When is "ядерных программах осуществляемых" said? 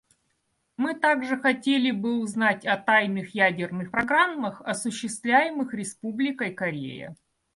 3.35-5.75